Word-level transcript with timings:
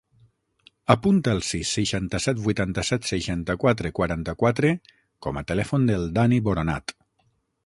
Apunta 0.93 1.33
el 1.37 1.43
sis, 1.49 1.73
seixanta-set, 1.77 2.41
vuitanta-set, 2.47 3.05
seixanta-quatre, 3.11 3.93
quaranta-quatre 4.01 4.75
com 5.27 5.41
a 5.43 5.47
telèfon 5.53 5.91
del 5.93 6.13
Dani 6.21 6.45
Boronat. 6.51 7.01